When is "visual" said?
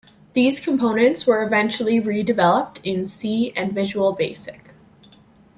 3.71-4.13